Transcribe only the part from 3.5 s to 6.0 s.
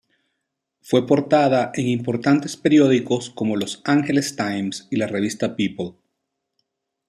Los Angeles Times y la revista People.